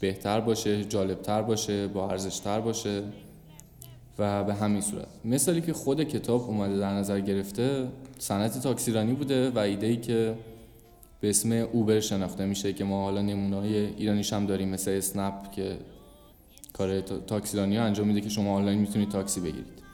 بهتر 0.00 0.40
باشه 0.40 0.84
جالبتر 0.84 1.42
باشه 1.42 1.86
با 1.86 2.10
ارزشتر 2.10 2.60
باشه. 2.60 3.02
و 4.18 4.44
به 4.44 4.54
همین 4.54 4.80
صورت. 4.80 5.08
مثالی 5.24 5.60
که 5.60 5.72
خود 5.72 6.02
کتاب 6.02 6.42
اومده 6.42 6.78
در 6.78 6.92
نظر 6.92 7.20
گرفته 7.20 7.88
صنعت 8.18 8.62
تاکسیرانی 8.62 9.12
بوده 9.12 9.50
و 9.50 9.58
ایده 9.58 9.86
ای 9.86 9.96
که 9.96 10.34
به 11.20 11.30
اسم 11.30 11.52
اوبر 11.52 12.00
شناخته 12.00 12.46
میشه 12.46 12.72
که 12.72 12.84
ما 12.84 13.04
حالا 13.04 13.22
نمونه 13.22 13.56
های 13.56 13.76
ایرانیش 13.76 14.32
هم 14.32 14.46
داریم 14.46 14.68
مثل 14.68 14.90
اسنپ 14.90 15.50
که 15.50 15.78
کار 16.72 17.00
تاکسیرانی 17.00 17.78
انجام 17.78 18.06
میده 18.06 18.20
که 18.20 18.28
شما 18.28 18.54
آنلاین 18.56 18.78
می‌تونید 18.78 19.08
تاکسی 19.08 19.40
بگیرید. 19.40 19.84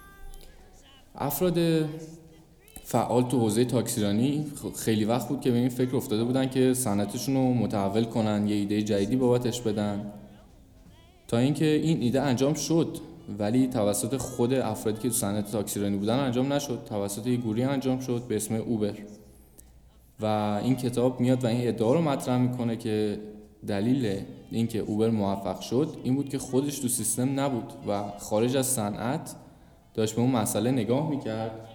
افراد 1.14 1.58
فعال 2.84 3.22
تو 3.22 3.38
حوزه 3.38 3.64
تاکسیرانی 3.64 4.46
خیلی 4.76 5.04
وقت 5.04 5.28
بود 5.28 5.40
که 5.40 5.50
به 5.50 5.56
این 5.56 5.68
فکر 5.68 5.96
افتاده 5.96 6.24
بودن 6.24 6.50
که 6.50 6.74
صنعتشون 6.74 7.34
رو 7.34 7.54
متحول 7.54 8.04
کنن 8.04 8.48
یه 8.48 8.56
ایده 8.56 8.82
جدیدی 8.82 9.16
بابتش 9.16 9.60
بدن. 9.60 10.12
تا 11.28 11.38
اینکه 11.38 11.64
این 11.64 12.02
ایده 12.02 12.22
انجام 12.22 12.54
شد. 12.54 12.98
ولی 13.38 13.66
توسط 13.66 14.16
خود 14.16 14.54
افرادی 14.54 15.02
که 15.02 15.08
تو 15.08 15.14
صنعت 15.14 15.52
تاکسیرانی 15.52 15.96
بودن 15.96 16.18
انجام 16.18 16.52
نشد. 16.52 16.84
توسط 16.88 17.26
یه 17.26 17.36
گوری 17.36 17.62
انجام 17.62 18.00
شد 18.00 18.22
به 18.28 18.36
اسم 18.36 18.54
اوبر. 18.54 18.94
و 20.20 20.24
این 20.64 20.76
کتاب 20.76 21.20
میاد 21.20 21.44
و 21.44 21.46
این 21.46 21.68
ادعا 21.68 21.94
رو 21.94 22.02
مطرح 22.02 22.38
می‌کنه 22.38 22.76
که 22.76 23.18
دلیل 23.66 24.20
اینکه 24.50 24.78
اوبر 24.78 25.10
موفق 25.10 25.60
شد 25.60 25.96
این 26.04 26.14
بود 26.14 26.28
که 26.28 26.38
خودش 26.38 26.78
تو 26.78 26.88
سیستم 26.88 27.40
نبود 27.40 27.72
و 27.88 28.02
خارج 28.18 28.56
از 28.56 28.66
صنعت 28.66 29.34
داشت 29.94 30.14
به 30.14 30.20
اون 30.20 30.30
مسئله 30.30 30.70
نگاه 30.70 31.10
می‌کرد 31.10 31.68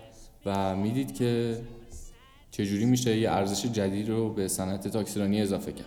و 0.45 0.75
می‌دید 0.75 1.15
که 1.15 1.57
چجوری 2.51 2.85
میشه 2.85 3.17
یه 3.17 3.31
ارزش 3.31 3.65
جدید 3.65 4.09
رو 4.09 4.33
به 4.33 4.47
صنعت 4.47 4.87
تاکسیرانی 4.87 5.41
اضافه 5.41 5.71
کرد. 5.71 5.85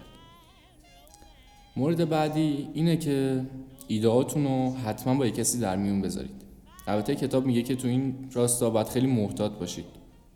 مورد 1.77 2.09
بعدی 2.09 2.69
اینه 2.75 2.97
که 2.97 3.41
ایدهاتون 3.89 4.45
رو 4.45 4.75
حتما 4.75 5.15
با 5.15 5.27
یک 5.27 5.35
کسی 5.35 5.61
در 5.61 5.77
میون 5.77 6.03
بذارید. 6.03 6.43
البته 6.87 7.15
کتاب 7.15 7.47
میگه 7.47 7.63
که 7.63 7.77
تو 7.77 7.89
این 7.89 8.15
راستا 8.33 8.71
باید 8.71 8.87
خیلی 8.89 9.07
محتاط 9.07 9.53
باشید. 9.53 9.85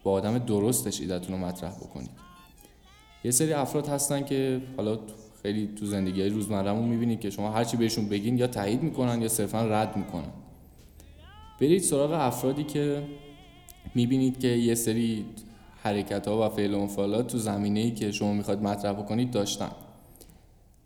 با 0.02 0.12
آدم 0.12 0.38
درستش 0.38 1.00
ایدهتون 1.00 1.40
رو 1.40 1.46
مطرح 1.46 1.74
بکنید. 1.76 2.10
یه 3.24 3.30
سری 3.30 3.52
افراد 3.52 3.88
هستن 3.88 4.24
که 4.24 4.62
حالا 4.76 4.98
خیلی 5.42 5.68
تو 5.76 5.86
زندگی 5.86 6.20
های 6.20 6.30
روزمرهمون 6.30 6.88
می‌بینید 6.88 7.20
که 7.20 7.30
شما 7.30 7.50
هرچی 7.50 7.76
بهشون 7.76 8.08
بگین 8.08 8.38
یا 8.38 8.46
تایید 8.46 8.82
می‌کنن 8.82 9.22
یا 9.22 9.28
صرفا 9.28 9.64
رد 9.64 9.96
می‌کنن. 9.96 10.32
برید 11.60 11.82
سراغ 11.82 12.12
افرادی 12.12 12.64
که 12.64 13.02
می‌بینید 13.94 14.38
که 14.38 14.48
یه 14.48 14.74
سری 14.74 15.24
حرکت 15.82 16.28
ها 16.28 16.46
و 16.46 16.48
فعل 16.48 16.74
و 17.14 17.22
تو 17.22 17.38
زمینه 17.38 17.80
ای 17.80 17.90
که 17.90 18.12
شما 18.12 18.32
می‌خواد 18.32 18.62
مطرح 18.62 18.92
بکنید 18.92 19.30
داشتن. 19.30 19.70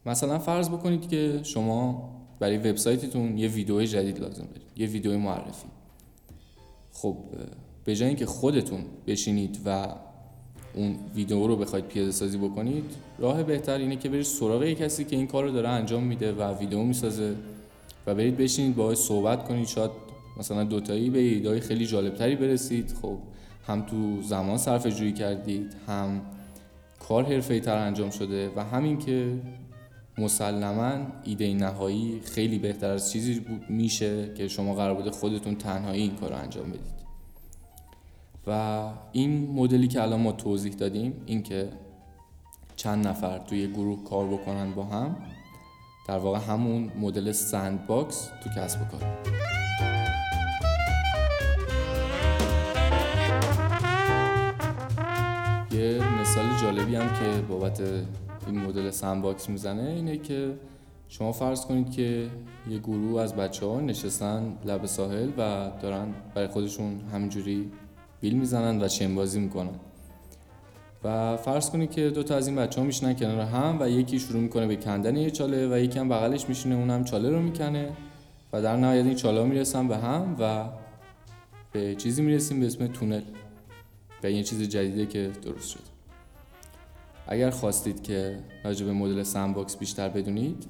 مثلا 0.07 0.39
فرض 0.39 0.69
بکنید 0.69 1.09
که 1.09 1.41
شما 1.43 2.11
برای 2.41 2.57
وبسایتتون 2.57 3.39
یه 3.39 3.49
ویدیو 3.49 3.85
جدید 3.85 4.21
لازم 4.21 4.45
دارید. 4.45 4.71
یه 4.77 4.87
ویدیو 4.87 5.19
معرفی. 5.19 5.67
خب 6.93 7.17
به 7.85 7.97
جای 7.97 8.09
اینکه 8.09 8.27
خودتون 8.27 8.85
بشینید 9.07 9.59
و 9.67 9.89
اون 10.75 10.97
ویدیو 11.15 11.47
رو 11.47 11.57
بخواید 11.57 11.85
پیاده 11.85 12.11
سازی 12.11 12.39
بکنید 12.39 12.85
راه 13.19 13.43
بهتر 13.43 13.79
اینه 13.79 13.97
که 13.97 14.09
برید 14.09 14.23
سراغ 14.23 14.65
یه 14.65 14.75
کسی 14.75 15.05
که 15.05 15.17
این 15.17 15.27
کار 15.27 15.45
رو 15.45 15.51
داره 15.51 15.69
انجام 15.69 16.03
میده 16.03 16.33
و 16.33 16.59
ویدیو 16.59 16.83
می‌سازه 16.83 17.35
و 18.07 18.15
برید 18.15 18.37
بشینید 18.37 18.77
باهاش 18.77 18.99
صحبت 18.99 19.49
کنید. 19.49 19.67
شاید 19.67 19.91
مثلا 20.37 20.65
دوتایی 20.65 21.11
به 21.11 21.19
ایده 21.19 21.61
خیلی 21.61 21.87
جالبتری 21.87 22.37
برسید. 22.37 22.95
خب 23.03 23.19
هم 23.67 23.87
تو 23.87 24.23
زمان 24.23 24.59
صرف 24.59 24.87
جویی 24.87 25.13
کردید 25.13 25.75
هم 25.87 26.21
کار 27.09 27.25
حرفه 27.25 27.61
تر 27.61 27.77
انجام 27.77 28.11
شده 28.11 28.51
و 28.57 28.65
همین 28.65 28.99
که 28.99 29.33
مسلما 30.19 31.07
ایده 31.25 31.55
نهایی 31.55 32.21
خیلی 32.25 32.59
بهتر 32.59 32.91
از 32.91 33.13
چیزی 33.13 33.47
میشه 33.69 34.35
که 34.35 34.49
شما 34.49 34.75
قرار 34.75 34.95
بوده 34.95 35.11
خودتون 35.11 35.55
تنهایی 35.57 36.03
این 36.03 36.17
کار 36.17 36.31
رو 36.31 36.37
انجام 36.37 36.69
بدید. 36.69 36.97
و 38.47 38.83
این 39.13 39.51
مدلی 39.51 39.89
که 39.89 40.03
الان 40.03 40.21
ما 40.21 40.33
توضیح 40.33 40.73
دادیم 40.73 41.23
اینکه 41.27 41.69
چند 42.77 43.07
نفر 43.07 43.39
توی 43.39 43.69
گروه 43.69 44.05
کار 44.05 44.27
بکنن 44.27 44.75
با 44.75 44.85
هم 44.85 45.17
در 46.09 46.19
واقع 46.19 46.39
همون 46.39 46.93
مدل 47.01 47.33
sandbox 47.33 48.29
تو 48.45 48.51
کسب 48.51 48.83
و 48.83 48.85
کار. 48.85 49.03
یه 55.73 56.21
مثال 56.21 56.45
جالبی 56.63 56.97
هم 56.97 57.09
که 57.09 57.43
بابت 57.49 57.83
این 58.47 58.59
مدل 58.59 58.91
sandbox 58.91 59.49
می‌زنه 59.49 59.83
اینه 59.83 60.19
که 60.19 60.55
شما 61.09 61.33
فرض 61.33 61.67
کنید 61.67 61.91
که 61.91 62.31
یه 62.71 62.79
گروه 62.79 63.21
از 63.23 63.35
بچه 63.37 63.67
ها 63.67 63.81
نشستن 63.81 64.59
لب 64.65 64.87
ساحل 64.87 65.29
و 65.39 65.71
دارن 65.83 66.07
برای 66.35 66.49
خودشون 66.49 67.01
همینجوری 67.13 67.71
بیل 68.21 68.35
می‌زنن 68.35 68.83
و 68.83 68.89
چین 68.89 69.15
بازی 69.15 69.41
می‌کنن. 69.41 69.81
و 71.05 71.37
فرض 71.37 71.71
کنید 71.71 71.91
که 71.91 72.11
دو 72.11 72.23
تا 72.23 72.37
از 72.37 72.47
این 72.47 72.57
بچه 72.57 72.81
ها 72.81 72.87
میشنن 72.87 73.15
کنار 73.15 73.41
هم 73.41 73.77
و 73.81 73.91
یکی 73.91 74.19
شروع 74.19 74.41
می‌کنه 74.41 74.67
به 74.67 74.77
کندن 74.77 75.17
یه 75.17 75.31
چاله 75.31 75.69
و 75.75 75.79
یکی 75.79 75.99
هم 75.99 76.09
بغلش 76.09 76.49
میشینه 76.49 76.75
اونم 76.75 77.05
چاله 77.05 77.31
رو 77.31 77.43
می‌کنه 77.43 77.93
و 78.53 78.63
در 78.63 78.77
نهایت 78.77 79.05
این 79.05 79.15
چاله 79.15 79.45
می‌رسن 79.45 79.89
به 79.89 79.97
هم 79.97 80.37
و 80.41 80.65
به 81.73 81.95
چیزی 81.95 82.23
می‌رسیم 82.23 82.61
به 82.61 82.67
اسم 82.67 82.87
تونل 82.87 83.23
و 84.23 84.31
یه 84.31 84.43
چیز 84.43 84.63
جدیده 84.63 85.07
که 85.07 85.31
درست 85.43 85.69
شد 85.69 85.96
اگر 87.29 87.51
خواستید 87.51 88.03
که 88.03 88.39
راجع 88.65 88.87
به 88.87 88.93
مدل 88.93 89.23
سمباکس 89.23 89.77
بیشتر 89.77 90.09
بدونید 90.09 90.67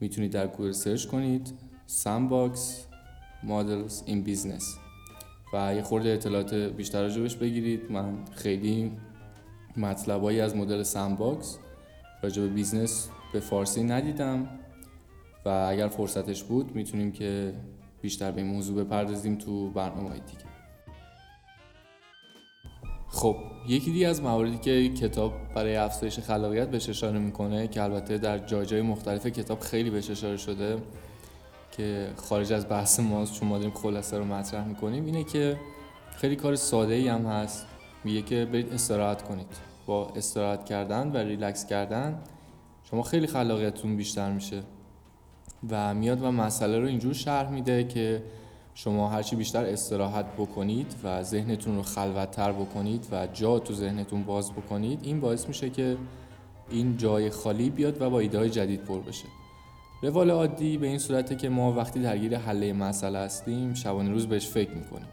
می‌تونید 0.00 0.32
در 0.32 0.46
گوگل 0.46 0.72
سرچ 0.72 1.06
کنید 1.06 1.52
sandbox 1.86 2.86
models 3.44 4.02
in 4.06 4.22
business. 4.22 4.78
و 5.52 5.74
یه 5.74 5.82
خورده 5.82 6.08
اطلاعات 6.08 6.54
بیشتر 6.54 7.02
راجبش 7.02 7.36
بگیرید. 7.36 7.92
من 7.92 8.24
خیلی 8.32 8.92
مطلبایی 9.76 10.40
از 10.40 10.56
مدل 10.56 10.82
سمباکس 10.82 11.58
راجع 12.22 12.42
به 12.42 12.48
business 12.48 13.08
به 13.32 13.40
فارسی 13.40 13.84
ندیدم. 13.84 14.48
و 15.44 15.48
اگر 15.48 15.88
فرصتش 15.88 16.44
بود 16.44 16.74
می‌تونیم 16.74 17.12
که 17.12 17.52
بیشتر 18.02 18.30
به 18.30 18.40
این 18.40 18.50
موضوع 18.50 18.84
بپردازیم 18.84 19.38
تو 19.38 19.70
برنامه 19.70 20.10
دیگه. 20.10 20.55
خب 23.08 23.36
یکی 23.68 23.92
دیگه 23.92 24.08
از 24.08 24.22
مواردی 24.22 24.58
که 24.58 24.88
کتاب 24.88 25.32
برای 25.54 25.76
افزایش 25.76 26.18
خلاقیت 26.18 26.70
بهش 26.70 26.88
اشاره 26.88 27.18
می‌کنه 27.18 27.68
که 27.68 27.82
البته 27.82 28.18
در 28.18 28.38
جای 28.38 28.82
مختلف 28.82 29.26
کتاب 29.26 29.60
خیلی 29.60 29.90
بهش 29.90 30.10
اشاره 30.10 30.36
شده 30.36 30.78
که 31.76 32.08
خارج 32.16 32.52
از 32.52 32.68
بحث 32.68 33.00
ماست 33.00 33.34
چون 33.34 33.48
ما 33.48 33.58
داریم 33.58 33.74
خلاصه 33.74 34.18
رو 34.18 34.24
مطرح 34.24 34.68
می‌کنیم 34.68 35.04
اینه 35.04 35.24
که 35.24 35.56
خیلی 36.16 36.36
کار 36.36 36.56
ساده 36.56 36.94
ای 36.94 37.08
هم 37.08 37.26
هست. 37.26 37.66
میگه 38.04 38.22
که 38.22 38.44
برید 38.44 38.72
استراحت 38.72 39.22
کنید. 39.22 39.46
با 39.86 40.08
استراحت 40.16 40.64
کردن 40.64 41.12
و 41.12 41.16
ریلکس 41.16 41.66
کردن 41.66 42.18
شما 42.90 43.02
خیلی 43.02 43.26
خلاقیتتون 43.26 43.96
بیشتر 43.96 44.32
میشه. 44.32 44.62
و 45.70 45.94
میاد 45.94 46.22
و 46.22 46.30
مسئله 46.30 46.78
رو 46.78 46.86
اینجور 46.86 47.14
شرح 47.14 47.50
میده 47.50 47.84
که 47.84 48.22
شما 48.78 49.08
هرچی 49.08 49.36
بیشتر 49.36 49.64
استراحت 49.64 50.24
بکنید 50.38 50.94
و 51.04 51.22
ذهنتون 51.22 51.76
رو 51.76 51.82
خلوتتر 51.82 52.52
بکنید 52.52 53.06
و 53.12 53.26
جا 53.26 53.58
تو 53.58 53.74
ذهنتون 53.74 54.22
باز 54.22 54.52
بکنید 54.52 55.00
این 55.02 55.20
باعث 55.20 55.48
میشه 55.48 55.70
که 55.70 55.96
این 56.70 56.96
جای 56.96 57.30
خالی 57.30 57.70
بیاد 57.70 58.02
و 58.02 58.10
با 58.10 58.20
ایده 58.20 58.50
جدید 58.50 58.84
پر 58.84 58.98
بشه. 58.98 59.24
روال 60.02 60.30
عادی 60.30 60.78
به 60.78 60.86
این 60.86 60.98
صورته 60.98 61.36
که 61.36 61.48
ما 61.48 61.72
وقتی 61.72 62.00
درگیر 62.00 62.36
حل 62.36 62.72
مسئله 62.72 63.18
هستیم 63.18 63.74
شبانه 63.74 64.10
روز 64.10 64.26
بهش 64.26 64.46
فکر 64.46 64.70
می‌کنیم. 64.70 65.08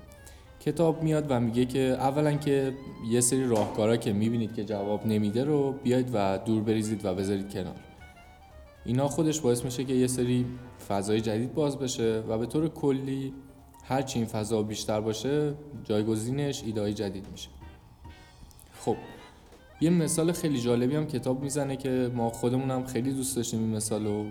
کتاب 0.60 1.04
میاد 1.04 1.26
و 1.30 1.40
میگه 1.40 1.66
که 1.66 1.80
اولا 1.80 2.34
که 2.34 2.74
یه 3.10 3.22
سری 3.22 3.48
راهکارا 3.48 3.98
که 3.98 4.14
می‌بینید 4.14 4.54
که 4.54 4.64
جواب 4.64 5.08
نمیده 5.08 5.44
رو 5.44 5.72
بیاید 5.84 6.10
و 6.14 6.40
دور 6.46 6.64
بریزید 6.64 7.06
و 7.06 7.16
بذارید 7.16 7.54
کنار. 7.54 7.76
اینا 8.86 9.08
خودش 9.08 9.42
باعث 9.42 9.66
میشه 9.66 9.84
که 9.84 9.94
یه 9.94 10.08
سری 10.08 10.46
فضای 10.88 11.22
جدید 11.22 11.54
باز 11.54 11.80
بشه 11.80 12.24
و 12.28 12.38
به 12.38 12.46
طور 12.46 12.68
کلی 12.68 13.34
هرچی 13.84 14.20
این 14.20 14.28
فضا 14.28 14.64
بیشتر 14.64 15.02
باشه 15.02 15.54
جایگزینش 15.84 16.64
ایده 16.64 16.94
جدید 16.94 17.28
میشه. 17.32 17.50
خب 18.80 18.96
یه 19.82 19.90
مثال 19.90 20.32
خیلی 20.32 20.62
جالبی 20.62 20.96
هم 20.96 21.08
کتاب 21.08 21.44
می‌زنه 21.44 21.76
که 21.76 22.12
ما 22.16 22.30
خودمون 22.30 22.72
هم 22.72 22.86
خیلی 22.86 23.14
دوست 23.14 23.36
داشتیم 23.36 23.60
این 23.60 23.76
مثال 23.76 24.06
و 24.06 24.26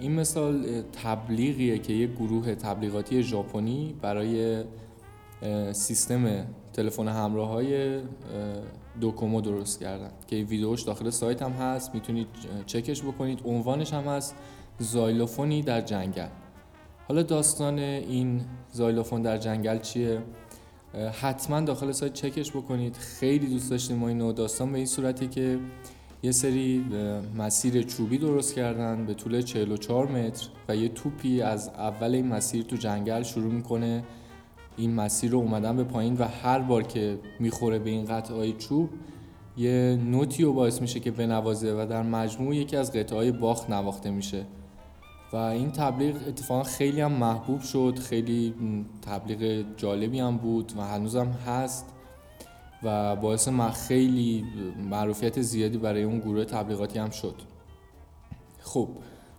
این 0.00 0.12
مثال 0.12 0.82
تبلیغیه 0.82 1.78
که 1.78 1.92
یه 1.92 2.06
گروه 2.06 2.54
تبلیغاتی 2.54 3.22
ژاپنی 3.22 3.94
برای 4.02 4.64
سیستم 5.72 6.46
تلفن 6.72 7.08
همراه 7.08 7.48
های 7.48 8.00
دوکومو 9.00 9.40
درست 9.40 9.80
کردن. 9.80 10.10
که 10.26 10.36
ویدیوش 10.36 10.82
داخل 10.82 11.10
سایت 11.10 11.42
هم 11.42 11.52
هست 11.52 11.94
می‌تونید 11.94 12.26
چکش 12.66 13.02
بکنید. 13.02 13.40
عنوانش 13.44 13.92
هم 13.92 14.04
هست 14.04 14.34
زایلوفونی 14.78 15.62
در 15.62 15.80
جنگل. 15.80 16.28
حالا 17.10 17.22
داستان 17.22 17.78
این 17.78 18.40
زایلوفون 18.72 19.22
در 19.22 19.38
جنگل 19.38 19.78
چیه؟ 19.78 20.22
حتما 21.20 21.60
داخل 21.60 21.92
سایت 21.92 22.12
چکش 22.12 22.50
بکنید. 22.50 22.96
خیلی 22.96 23.46
دوست 23.46 23.70
داشتیم 23.70 23.96
ما 23.96 24.08
اینو 24.08 24.32
داستان 24.32 24.72
به 24.72 24.78
این 24.78 24.86
صورتی 24.86 25.28
که 25.28 25.58
یه 26.22 26.32
سری 26.32 26.84
مسیر 27.38 27.82
چوبی 27.82 28.18
درست 28.18 28.54
کردن 28.54 29.06
به 29.06 29.14
طول 29.14 29.42
44 29.42 30.08
متر 30.08 30.48
و 30.68 30.76
یه 30.76 30.88
توپی 30.88 31.42
از 31.42 31.68
اول 31.68 32.14
این 32.14 32.26
مسیر 32.26 32.62
تو 32.62 32.76
جنگل 32.76 33.22
شروع 33.22 33.52
می‌کنه. 33.52 34.04
این 34.76 34.94
مسیر 34.94 35.30
رو 35.30 35.38
اومدن 35.38 35.76
به 35.76 35.84
پایین 35.84 36.16
و 36.18 36.24
هر 36.24 36.58
بار 36.58 36.82
که 36.82 37.18
می‌خوره 37.40 37.78
به 37.78 37.90
این 37.90 38.04
قطعه 38.04 38.52
چوب 38.52 38.90
یه 39.56 39.98
نوتی 40.04 40.42
رو 40.42 40.52
باعث 40.52 40.80
میشه 40.80 41.00
که 41.00 41.10
بنوازه 41.10 41.72
و 41.72 41.86
در 41.90 42.02
مجموع 42.02 42.56
یکی 42.56 42.76
از 42.76 42.92
قطعه 42.92 43.32
باخت 43.32 43.70
نواخته 43.70 44.10
میشه. 44.10 44.46
و 45.32 45.36
این 45.36 45.70
تبلیغ 45.70 46.16
اتفاقا 46.28 46.62
خیلی 46.62 47.00
هم 47.00 47.12
محبوب 47.12 47.60
شد 47.60 47.98
خیلی 47.98 48.54
تبلیغ 49.02 49.64
جالبی 49.76 50.20
هم 50.20 50.36
بود 50.36 50.72
و 50.76 50.80
هنوزم 50.80 51.26
هست 51.26 51.86
و 52.82 53.16
باعث 53.16 53.48
ما 53.48 53.70
خیلی 53.70 54.44
معروفیت 54.90 55.40
زیادی 55.40 55.78
برای 55.78 56.02
اون 56.02 56.18
گروه 56.18 56.44
تبلیغاتی 56.44 56.98
هم 56.98 57.10
شد. 57.10 57.34
خب 58.62 58.88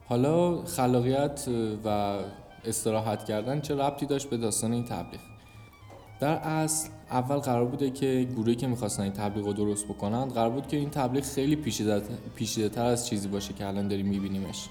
حالا 0.05 0.65
خلاقیت 0.65 1.45
و 1.86 2.17
استراحت 2.65 3.25
کردن 3.25 3.62
چه 3.62 3.75
ربطی 3.75 4.05
داشت 4.05 4.29
به 4.29 4.38
داستان 4.38 4.74
این 4.74 4.86
تبلیغ؟ 4.86 5.21
در 6.19 6.33
اصل 6.33 6.89
اول 7.12 7.38
قرار 7.38 7.65
بوده 7.65 7.89
که 7.89 8.27
گروهی 8.36 8.55
که 8.55 8.67
می‌خواستن 8.67 9.03
این 9.03 9.12
تبلیغ 9.12 9.45
رو 9.45 9.53
درست 9.53 9.86
بکنن 9.86 10.25
قرار 10.25 10.50
بود 10.50 10.67
که 10.67 10.77
این 10.77 10.89
تبلیغ 10.89 11.24
خیلی 11.24 11.55
پیشیده 12.36 12.69
تر 12.69 12.86
از 12.86 13.07
چیزی 13.07 13.27
باشه 13.27 13.53
که 13.53 13.67
الان 13.67 13.88
داریم 13.88 14.05
میبینیمش. 14.05 14.69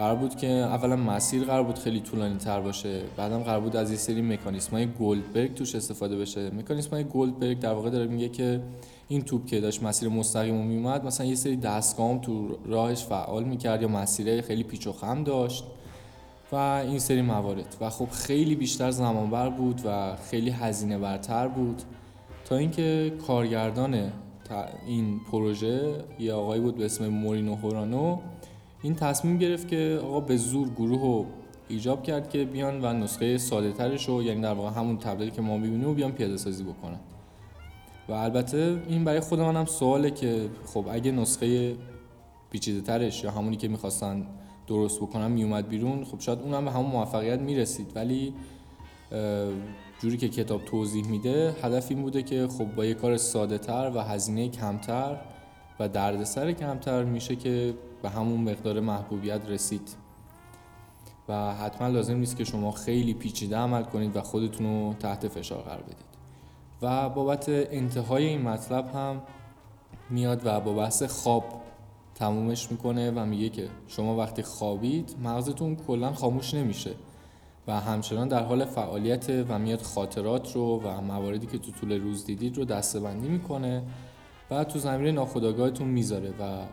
قرار 0.00 0.16
بود 0.16 0.36
که 0.36 0.46
اولا 0.46 0.96
مسیر 0.96 1.44
قرار 1.44 1.62
بود 1.62 1.78
خیلی 1.78 2.00
طولانی 2.00 2.36
تر 2.36 2.60
باشه 2.60 3.02
بعدم 3.16 3.38
قرار 3.38 3.60
بود 3.60 3.76
از 3.76 3.90
یه 3.90 3.96
سری 3.96 4.22
مکانیسم 4.22 4.70
های 4.70 4.86
گولدبرگ 4.86 5.54
توش 5.54 5.74
استفاده 5.74 6.16
بشه. 6.16 6.50
مکانیسم 6.50 6.90
های 6.90 7.04
گولدبرگ 7.04 7.58
در 7.58 7.72
واقع 7.72 7.90
داره 7.90 8.06
میگه 8.06 8.28
که 8.28 8.60
این 9.08 9.22
توپ 9.22 9.46
که 9.46 9.60
داشت 9.60 9.82
مسیر 9.82 10.08
مستقیم 10.08 10.56
رو 10.56 10.62
میومد 10.62 11.04
مثلا 11.04 11.26
یه 11.26 11.34
سری 11.34 11.56
دستگام 11.56 12.18
تو 12.18 12.58
راهش 12.66 13.04
فعال 13.04 13.44
می‌کرد 13.44 13.82
یا 13.82 13.88
مسیره 13.88 14.42
خیلی 14.42 14.62
پیچ 14.62 14.86
و 14.86 14.92
خم 14.92 15.24
داشت 15.24 15.64
و 16.52 16.54
این 16.56 16.98
سری 16.98 17.22
موارد. 17.22 17.76
و 17.80 17.90
خب 17.90 18.08
خیلی 18.10 18.54
بیشتر 18.54 18.90
زمان 18.90 19.30
بر 19.30 19.48
بود 19.48 19.80
و 19.84 20.16
خیلی 20.30 20.50
هزینه 20.50 20.98
برتر 20.98 21.48
بود. 21.48 21.82
تا 22.44 22.56
اینکه 22.56 23.12
کارگردان 23.26 24.12
این 24.86 25.20
پروژه 25.32 26.04
یه 26.18 26.32
آقایی 26.32 26.60
بود 26.60 26.76
به 26.76 26.84
اسم 26.84 27.08
مورینو 27.08 27.54
هورانو 27.54 28.18
این 28.82 28.94
تصمیم 28.94 29.38
گرفت 29.38 29.68
که 29.68 30.00
آقا 30.04 30.20
به 30.20 30.36
زور 30.36 30.68
گروه 30.68 31.00
رو 31.00 31.26
ایجاب 31.68 32.02
کرد 32.02 32.30
که 32.30 32.44
بیان 32.44 32.84
و 32.84 32.92
نسخه 32.92 33.38
ساده 33.38 33.72
ترش 33.72 34.08
رو 34.08 34.22
یعنی 34.22 34.40
در 34.40 34.52
واقع 34.52 34.80
همون 34.80 34.98
تبلیغی 34.98 35.30
که 35.30 35.42
ما 35.42 35.56
می‌بینیم 35.56 35.88
و 35.88 35.94
بیان 35.94 36.12
پیاده 36.12 36.36
سازی 36.36 36.64
بکنن. 36.64 37.00
و 38.08 38.12
البته 38.12 38.82
این 38.88 39.04
برای 39.04 39.20
خود 39.20 39.40
منم 39.40 39.64
سواله 39.64 40.10
که 40.10 40.48
خب 40.66 40.84
اگه 40.90 41.12
نسخه 41.12 41.76
پیچیده 42.50 42.80
ترش 42.80 43.24
یا 43.24 43.30
همونی 43.30 43.56
که 43.56 43.68
می‌خواستن 43.68 44.26
درست 44.66 45.00
بکنن 45.00 45.30
میومد 45.30 45.68
بیرون 45.68 46.04
خب 46.04 46.20
شاید 46.20 46.38
اونم 46.38 46.64
به 46.64 46.70
همون 46.70 46.90
موفقیت 46.90 47.40
می‌رسید. 47.40 47.92
ولی 47.94 48.34
جوری 50.02 50.16
که 50.16 50.28
کتاب 50.28 50.64
توضیح 50.64 51.06
میده 51.06 51.54
هدف 51.62 51.90
این 51.90 52.02
بوده 52.02 52.22
که 52.22 52.48
خب 52.58 52.64
با 52.64 52.84
یه 52.84 52.94
کار 52.94 53.16
ساده 53.16 53.58
تر 53.58 53.92
و 53.94 54.00
هزینه 54.00 54.48
کمتر 54.48 55.16
و 55.80 55.88
دردسر 55.88 56.52
کمتر 56.52 57.04
میشه 57.04 57.36
که 57.36 57.74
به 58.02 58.10
همون 58.10 58.40
مقدار 58.40 58.80
محبوبیت 58.80 59.40
رسید. 59.48 59.96
و 61.28 61.54
حتما 61.54 61.88
لازم 61.88 62.16
نیست 62.16 62.36
که 62.36 62.44
شما 62.44 62.70
خیلی 62.70 63.14
پیچیده 63.14 63.56
عمل 63.56 63.82
کنید 63.82 64.16
و 64.16 64.20
خودتون 64.20 64.66
رو 64.66 64.94
تحت 64.94 65.28
فشار 65.28 65.62
قرار 65.62 65.82
بدید. 65.82 66.10
و 66.82 67.08
بابت 67.08 67.44
انتهای 67.48 68.26
این 68.26 68.42
مطلب 68.42 68.94
هم 68.94 69.22
میاد 70.10 70.46
و 70.46 70.60
با 70.60 70.72
بحث 70.72 71.02
خواب 71.02 71.44
تمومش 72.14 72.70
می‌کنه 72.70 73.10
و 73.10 73.24
میگه 73.24 73.48
که 73.48 73.68
شما 73.88 74.16
وقتی 74.16 74.42
خوابید 74.42 75.16
مغزتون 75.24 75.76
کلا 75.76 76.12
خاموش 76.12 76.54
نمیشه 76.54 76.90
و 77.66 77.80
همچنان 77.80 78.28
در 78.28 78.42
حال 78.42 78.64
فعالیت 78.64 79.44
و 79.48 79.58
میاد 79.58 79.82
خاطرات 79.82 80.52
رو 80.52 80.80
و 80.80 81.00
مواردی 81.00 81.46
که 81.46 81.58
تو 81.58 81.72
طول 81.72 82.00
روز 82.00 82.24
دیدید 82.24 82.56
رو 82.56 82.64
دستبندی 82.64 83.28
می‌کنه 83.28 83.82
و 84.50 84.64
تو 84.64 84.78
زمین 84.78 85.14
ناخودآگاهتون 85.14 85.88
می‌ذاره 85.88 86.30
و 86.30 86.64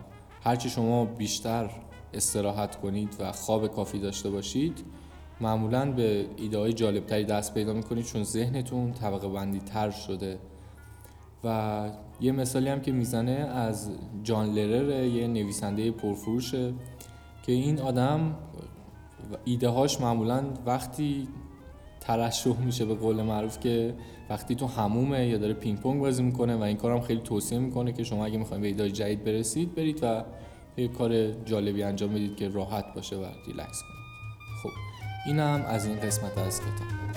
هرچی 0.42 0.70
شما 0.70 1.04
بیشتر 1.04 1.70
استراحت 2.14 2.76
کنید 2.76 3.16
و 3.20 3.32
خواب 3.32 3.66
کافی 3.66 3.98
داشته 3.98 4.30
باشید 4.30 4.84
معمولا 5.40 5.92
به 5.92 6.26
ایده 6.36 6.58
های 6.58 6.72
جالبتری 6.72 7.24
دست 7.24 7.54
پیدا 7.54 7.72
می‌کنید 7.72 8.04
چون 8.04 8.22
ذهنتون 8.24 8.92
طبقه 8.92 9.28
بندی 9.28 9.58
تر 9.58 9.90
شده. 9.90 10.38
و 11.44 11.90
یه 12.20 12.32
مثالی 12.32 12.68
هم 12.68 12.80
که 12.80 12.92
می‌زنه 12.92 13.32
از 13.32 13.90
جان 14.22 14.52
لرر 14.52 15.04
یه 15.04 15.26
نویسنده 15.26 15.90
پرفروشه 15.90 16.74
که 17.42 17.52
این 17.52 17.80
آدم 17.80 18.36
ایده 19.44 19.68
هاش 19.68 20.00
معمولا 20.00 20.44
وقتی 20.66 21.28
ترشح 22.08 22.58
میشه 22.58 22.84
به 22.84 22.94
قول 22.94 23.22
معروف 23.22 23.60
که 23.60 23.94
وقتی 24.30 24.54
تو 24.54 24.66
همومه 24.66 25.26
یا 25.26 25.38
داره 25.38 25.52
پینگ 25.52 25.78
پونگ 25.78 26.00
بازی 26.00 26.22
می‌کنه 26.22 26.56
و 26.56 26.62
این 26.62 26.76
کارم 26.76 27.00
خیلی 27.00 27.20
توصیه 27.20 27.58
می‌کنه 27.58 27.92
که 27.92 28.04
شما 28.04 28.26
اگه 28.26 28.38
می‌خواید 28.38 28.62
به 28.62 28.68
ایده 28.68 28.90
جدید 28.90 29.24
برسید 29.24 29.74
برید 29.74 29.98
و 30.02 30.24
یه 30.76 30.88
کار 30.88 31.32
جالبی 31.32 31.82
انجام 31.82 32.10
بدید 32.10 32.36
که 32.36 32.48
راحت 32.48 32.94
باشه 32.94 33.16
و 33.16 33.24
ریلکس 33.46 33.82
کنید. 33.82 33.98
خب 34.62 34.70
اینم 35.26 35.64
از 35.68 35.86
این 35.86 36.00
قسمت 36.00 36.38
از 36.38 36.60
کتاب. 36.60 37.07